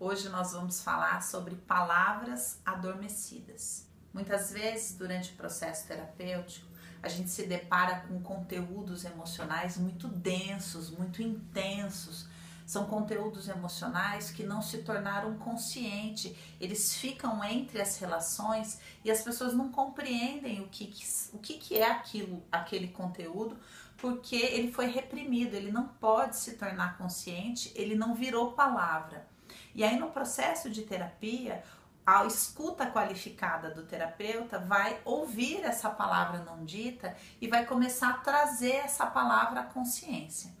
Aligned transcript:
Hoje 0.00 0.28
nós 0.28 0.52
vamos 0.52 0.80
falar 0.80 1.20
sobre 1.24 1.56
palavras 1.56 2.60
adormecidas. 2.64 3.84
Muitas 4.14 4.52
vezes, 4.52 4.96
durante 4.96 5.32
o 5.32 5.34
processo 5.34 5.88
terapêutico, 5.88 6.68
a 7.02 7.08
gente 7.08 7.28
se 7.30 7.48
depara 7.48 8.02
com 8.06 8.22
conteúdos 8.22 9.04
emocionais 9.04 9.76
muito 9.76 10.06
densos, 10.06 10.88
muito 10.88 11.20
intensos. 11.20 12.28
São 12.64 12.86
conteúdos 12.86 13.48
emocionais 13.48 14.30
que 14.30 14.44
não 14.44 14.62
se 14.62 14.84
tornaram 14.84 15.36
conscientes, 15.36 16.32
eles 16.60 16.94
ficam 16.94 17.42
entre 17.42 17.80
as 17.82 17.98
relações 17.98 18.78
e 19.04 19.10
as 19.10 19.22
pessoas 19.22 19.52
não 19.52 19.72
compreendem 19.72 20.60
o 20.60 20.68
que, 20.68 20.94
o 21.32 21.38
que 21.38 21.76
é 21.76 21.90
aquilo, 21.90 22.40
aquele 22.52 22.86
conteúdo, 22.86 23.58
porque 23.96 24.36
ele 24.36 24.70
foi 24.70 24.86
reprimido, 24.86 25.54
ele 25.54 25.72
não 25.72 25.88
pode 25.88 26.36
se 26.36 26.52
tornar 26.52 26.96
consciente, 26.96 27.72
ele 27.74 27.96
não 27.96 28.14
virou 28.14 28.52
palavra. 28.52 29.26
E 29.78 29.84
aí, 29.84 29.96
no 29.96 30.10
processo 30.10 30.68
de 30.68 30.82
terapia, 30.82 31.62
a 32.04 32.24
escuta 32.24 32.84
qualificada 32.84 33.70
do 33.70 33.84
terapeuta 33.84 34.58
vai 34.58 34.98
ouvir 35.04 35.62
essa 35.62 35.88
palavra 35.88 36.40
não 36.40 36.64
dita 36.64 37.16
e 37.40 37.46
vai 37.46 37.64
começar 37.64 38.08
a 38.10 38.14
trazer 38.14 38.72
essa 38.72 39.06
palavra 39.06 39.60
à 39.60 39.62
consciência. 39.62 40.52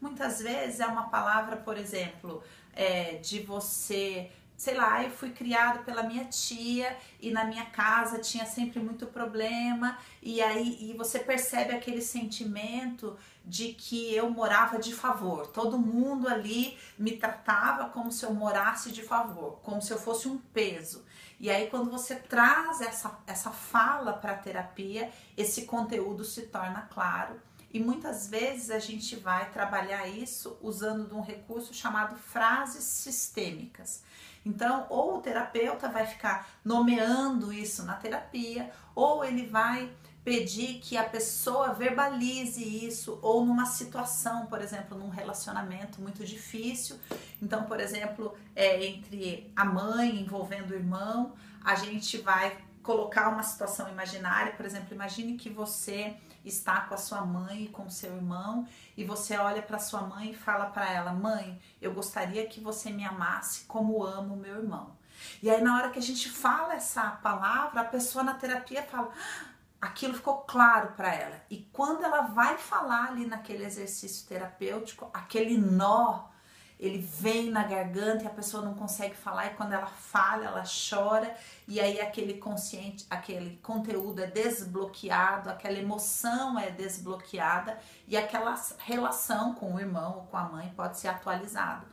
Muitas 0.00 0.40
vezes 0.40 0.80
é 0.80 0.86
uma 0.86 1.08
palavra, 1.08 1.56
por 1.56 1.78
exemplo, 1.78 2.42
é, 2.72 3.18
de 3.18 3.38
você 3.38 4.32
sei 4.64 4.74
lá, 4.74 5.04
eu 5.04 5.10
fui 5.10 5.30
criado 5.30 5.84
pela 5.84 6.02
minha 6.02 6.24
tia 6.24 6.96
e 7.20 7.30
na 7.30 7.44
minha 7.44 7.66
casa 7.66 8.18
tinha 8.18 8.46
sempre 8.46 8.80
muito 8.80 9.06
problema 9.06 9.98
e 10.22 10.40
aí 10.40 10.78
e 10.80 10.94
você 10.94 11.18
percebe 11.18 11.74
aquele 11.74 12.00
sentimento 12.00 13.14
de 13.44 13.74
que 13.74 14.14
eu 14.14 14.30
morava 14.30 14.78
de 14.78 14.94
favor. 14.94 15.48
Todo 15.48 15.78
mundo 15.78 16.26
ali 16.26 16.78
me 16.98 17.14
tratava 17.18 17.90
como 17.90 18.10
se 18.10 18.24
eu 18.24 18.32
morasse 18.32 18.90
de 18.90 19.02
favor, 19.02 19.60
como 19.62 19.82
se 19.82 19.92
eu 19.92 19.98
fosse 19.98 20.28
um 20.28 20.38
peso. 20.38 21.04
E 21.38 21.50
aí 21.50 21.66
quando 21.66 21.90
você 21.90 22.14
traz 22.14 22.80
essa 22.80 23.18
essa 23.26 23.50
fala 23.50 24.14
para 24.14 24.32
a 24.32 24.38
terapia, 24.38 25.10
esse 25.36 25.66
conteúdo 25.66 26.24
se 26.24 26.46
torna 26.46 26.88
claro. 26.90 27.38
E 27.74 27.80
muitas 27.80 28.28
vezes 28.28 28.70
a 28.70 28.78
gente 28.78 29.16
vai 29.16 29.50
trabalhar 29.50 30.06
isso 30.06 30.56
usando 30.62 31.08
de 31.08 31.14
um 31.14 31.20
recurso 31.20 31.74
chamado 31.74 32.14
frases 32.14 32.84
sistêmicas. 32.84 34.04
Então, 34.46 34.86
ou 34.88 35.16
o 35.16 35.20
terapeuta 35.20 35.88
vai 35.88 36.06
ficar 36.06 36.48
nomeando 36.64 37.52
isso 37.52 37.82
na 37.82 37.94
terapia, 37.94 38.70
ou 38.94 39.24
ele 39.24 39.46
vai 39.46 39.90
pedir 40.22 40.78
que 40.78 40.96
a 40.96 41.02
pessoa 41.02 41.74
verbalize 41.74 42.62
isso, 42.62 43.18
ou 43.20 43.44
numa 43.44 43.66
situação, 43.66 44.46
por 44.46 44.62
exemplo, 44.62 44.96
num 44.96 45.08
relacionamento 45.08 46.00
muito 46.00 46.24
difícil. 46.24 46.96
Então, 47.42 47.64
por 47.64 47.80
exemplo, 47.80 48.36
é, 48.54 48.86
entre 48.86 49.50
a 49.56 49.64
mãe 49.64 50.20
envolvendo 50.20 50.70
o 50.70 50.74
irmão, 50.74 51.32
a 51.64 51.74
gente 51.74 52.18
vai 52.18 52.56
colocar 52.84 53.30
uma 53.30 53.42
situação 53.42 53.88
imaginária, 53.88 54.52
por 54.52 54.64
exemplo, 54.64 54.94
imagine 54.94 55.36
que 55.36 55.48
você 55.48 56.16
está 56.44 56.82
com 56.82 56.94
a 56.94 56.98
sua 56.98 57.24
mãe 57.24 57.64
e 57.64 57.68
com 57.68 57.84
o 57.86 57.90
seu 57.90 58.14
irmão 58.14 58.68
e 58.96 59.02
você 59.04 59.36
olha 59.38 59.62
para 59.62 59.78
sua 59.78 60.02
mãe 60.02 60.30
e 60.30 60.36
fala 60.36 60.66
para 60.66 60.92
ela: 60.92 61.12
"Mãe, 61.12 61.58
eu 61.80 61.92
gostaria 61.92 62.46
que 62.46 62.60
você 62.60 62.90
me 62.90 63.02
amasse 63.02 63.64
como 63.64 64.04
amo 64.04 64.36
meu 64.36 64.56
irmão". 64.56 64.94
E 65.42 65.50
aí 65.50 65.62
na 65.62 65.76
hora 65.76 65.90
que 65.90 65.98
a 65.98 66.02
gente 66.02 66.28
fala 66.28 66.74
essa 66.74 67.10
palavra, 67.10 67.80
a 67.80 67.84
pessoa 67.84 68.22
na 68.22 68.34
terapia 68.34 68.82
fala: 68.82 69.10
ah, 69.10 69.46
aquilo 69.80 70.14
ficou 70.14 70.38
claro 70.42 70.92
para 70.92 71.14
ela. 71.14 71.42
E 71.50 71.66
quando 71.72 72.04
ela 72.04 72.22
vai 72.22 72.58
falar 72.58 73.08
ali 73.08 73.24
naquele 73.26 73.64
exercício 73.64 74.28
terapêutico, 74.28 75.08
aquele 75.12 75.56
nó 75.56 76.33
ele 76.78 76.98
vem 76.98 77.50
na 77.50 77.62
garganta 77.64 78.24
e 78.24 78.26
a 78.26 78.30
pessoa 78.30 78.64
não 78.64 78.74
consegue 78.74 79.14
falar 79.14 79.46
e 79.46 79.50
quando 79.50 79.72
ela 79.72 79.86
fala, 79.86 80.44
ela 80.44 80.64
chora 80.64 81.34
e 81.66 81.80
aí 81.80 82.00
aquele 82.00 82.34
consciente, 82.34 83.06
aquele 83.08 83.56
conteúdo 83.62 84.20
é 84.20 84.26
desbloqueado, 84.26 85.50
aquela 85.50 85.78
emoção 85.78 86.58
é 86.58 86.70
desbloqueada 86.70 87.78
e 88.06 88.16
aquela 88.16 88.54
relação 88.78 89.54
com 89.54 89.74
o 89.74 89.80
irmão 89.80 90.16
ou 90.16 90.22
com 90.24 90.36
a 90.36 90.44
mãe 90.44 90.72
pode 90.76 90.98
ser 90.98 91.08
atualizada. 91.08 91.86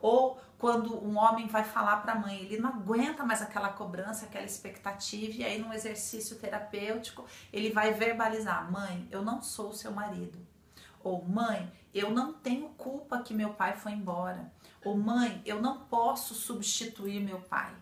Ou 0.00 0.40
quando 0.58 1.02
um 1.04 1.18
homem 1.18 1.46
vai 1.46 1.64
falar 1.64 1.98
para 1.98 2.12
a 2.12 2.18
mãe, 2.18 2.38
ele 2.40 2.58
não 2.58 2.70
aguenta 2.70 3.24
mais 3.24 3.42
aquela 3.42 3.70
cobrança, 3.70 4.26
aquela 4.26 4.44
expectativa, 4.44 5.38
e 5.38 5.44
aí 5.44 5.58
no 5.58 5.72
exercício 5.72 6.36
terapêutico 6.36 7.24
ele 7.52 7.70
vai 7.70 7.92
verbalizar: 7.92 8.70
"Mãe, 8.70 9.06
eu 9.10 9.22
não 9.22 9.42
sou 9.42 9.72
seu 9.72 9.90
marido. 9.90 10.38
Ou 11.02 11.24
mãe, 11.24 11.72
eu 11.92 12.10
não 12.10 12.32
tenho 12.32 12.68
culpa 12.70 13.22
que 13.22 13.34
meu 13.34 13.54
pai 13.54 13.76
foi 13.76 13.92
embora. 13.92 14.52
Ou 14.84 14.96
mãe, 14.96 15.42
eu 15.44 15.60
não 15.60 15.80
posso 15.80 16.34
substituir 16.34 17.20
meu 17.20 17.40
pai. 17.40 17.74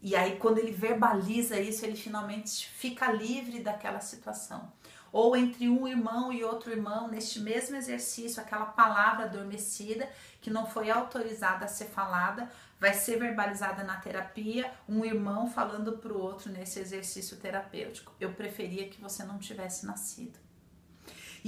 E 0.00 0.14
aí, 0.14 0.36
quando 0.36 0.58
ele 0.58 0.70
verbaliza 0.70 1.58
isso, 1.58 1.84
ele 1.84 1.96
finalmente 1.96 2.68
fica 2.68 3.10
livre 3.10 3.60
daquela 3.60 4.00
situação. 4.00 4.72
Ou 5.12 5.36
entre 5.36 5.68
um 5.68 5.88
irmão 5.88 6.32
e 6.32 6.44
outro 6.44 6.70
irmão, 6.70 7.08
neste 7.08 7.40
mesmo 7.40 7.74
exercício, 7.74 8.40
aquela 8.40 8.66
palavra 8.66 9.24
adormecida 9.24 10.08
que 10.40 10.50
não 10.50 10.66
foi 10.66 10.90
autorizada 10.90 11.64
a 11.64 11.68
ser 11.68 11.86
falada, 11.86 12.50
vai 12.78 12.92
ser 12.92 13.18
verbalizada 13.18 13.82
na 13.82 13.96
terapia, 13.96 14.70
um 14.88 15.04
irmão 15.04 15.50
falando 15.50 15.96
para 15.98 16.12
o 16.12 16.20
outro 16.20 16.52
nesse 16.52 16.78
exercício 16.78 17.38
terapêutico. 17.38 18.12
Eu 18.20 18.34
preferia 18.34 18.88
que 18.88 19.00
você 19.00 19.24
não 19.24 19.38
tivesse 19.38 19.86
nascido. 19.86 20.45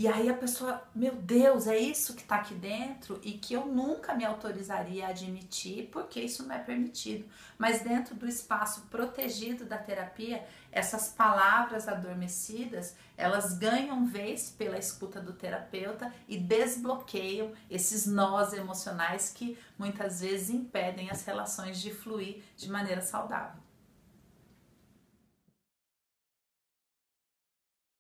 E 0.00 0.06
aí 0.06 0.30
a 0.30 0.34
pessoa, 0.34 0.80
meu 0.94 1.16
Deus, 1.16 1.66
é 1.66 1.76
isso 1.76 2.14
que 2.14 2.22
está 2.22 2.36
aqui 2.36 2.54
dentro 2.54 3.20
e 3.20 3.32
que 3.32 3.52
eu 3.52 3.66
nunca 3.66 4.14
me 4.14 4.24
autorizaria 4.24 5.04
a 5.04 5.08
admitir, 5.08 5.88
porque 5.90 6.20
isso 6.20 6.46
não 6.46 6.54
é 6.54 6.58
permitido. 6.60 7.28
Mas 7.58 7.80
dentro 7.80 8.14
do 8.14 8.24
espaço 8.24 8.82
protegido 8.82 9.64
da 9.64 9.76
terapia, 9.76 10.46
essas 10.70 11.08
palavras 11.08 11.88
adormecidas, 11.88 12.94
elas 13.16 13.58
ganham 13.58 14.06
vez 14.06 14.54
pela 14.56 14.78
escuta 14.78 15.20
do 15.20 15.32
terapeuta 15.32 16.14
e 16.28 16.38
desbloqueiam 16.38 17.50
esses 17.68 18.06
nós 18.06 18.52
emocionais 18.52 19.32
que 19.34 19.58
muitas 19.76 20.20
vezes 20.20 20.48
impedem 20.48 21.10
as 21.10 21.24
relações 21.24 21.80
de 21.80 21.92
fluir 21.92 22.44
de 22.56 22.70
maneira 22.70 23.02
saudável. 23.02 23.67